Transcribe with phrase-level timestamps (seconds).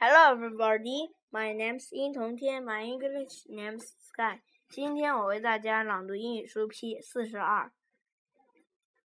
[0.00, 1.08] Hello, everybody.
[1.32, 2.62] My name's 殷同天.
[2.62, 4.40] My English name's Sky.
[4.68, 7.72] 今天我为大家朗读英语书 P 四十二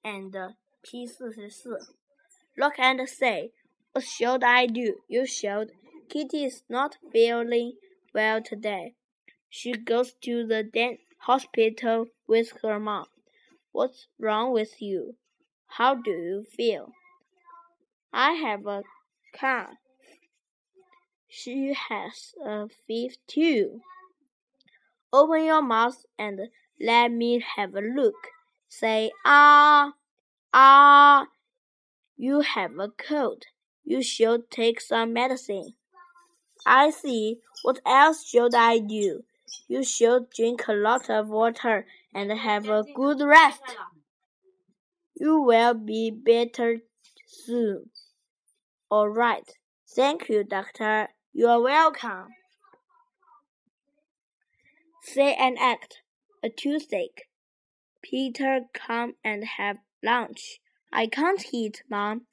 [0.02, 1.78] and P 四十四。
[2.56, 3.52] Look and say,
[3.94, 5.02] what should I do?
[5.08, 5.72] You should.
[6.10, 7.78] Kitty is not feeling
[8.14, 8.96] well today.
[9.50, 13.06] She goes to the hospital with her mom.
[13.72, 15.16] What's wrong with you?
[15.68, 16.94] How do you feel?
[18.12, 18.82] I have a
[19.32, 19.78] cough.
[21.35, 23.81] She has a fever too.
[25.15, 26.39] Open your mouth and
[26.79, 28.29] let me have a look.
[28.69, 29.95] Say ah,
[30.53, 31.29] ah.
[32.19, 33.45] You have a cold.
[33.83, 35.73] You should take some medicine.
[36.67, 37.39] I see.
[37.63, 39.25] What else should I do?
[39.69, 43.63] You should drink a lot of water and have a good rest.
[45.15, 46.83] You will be better
[47.27, 47.89] soon.
[48.91, 49.51] All right.
[49.89, 51.09] Thank you, doctor.
[51.35, 52.29] You are welcome.
[55.03, 56.03] Say and act.
[56.43, 57.29] A toothache.
[58.03, 60.61] Peter, come and have lunch.
[60.93, 62.27] I can't eat, Mom.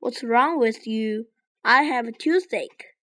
[0.00, 1.26] What's wrong with you?
[1.64, 2.94] I have a toothache.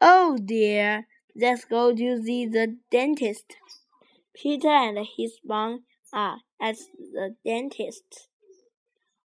[0.00, 1.06] Oh dear.
[1.34, 3.56] Let's go to see the dentist.
[4.34, 8.28] Peter and his mom are at the dentist.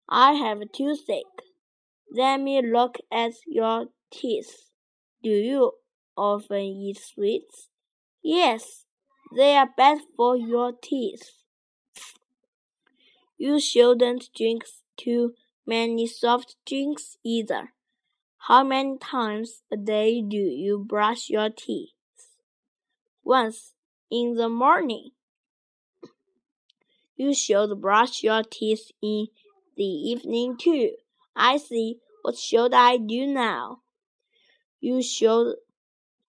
[0.10, 1.44] I have a toothache.
[2.12, 4.69] Let me look at your teeth.
[5.22, 5.74] Do you
[6.16, 7.68] often eat sweets?
[8.24, 8.86] Yes,
[9.36, 11.32] they are bad for your teeth.
[13.38, 14.64] You shouldn't drink
[14.98, 15.34] too
[15.66, 17.74] many soft drinks either.
[18.48, 21.92] How many times a day do you brush your teeth?
[23.24, 23.74] Once
[24.10, 25.12] in the morning.
[27.18, 29.28] You should brush your teeth in
[29.76, 30.92] the evening too.
[31.36, 32.00] I see.
[32.22, 33.82] What should I do now?
[34.82, 35.56] You should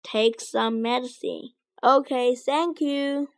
[0.02, 1.50] take some medicine.
[1.82, 3.28] Okay, thank you.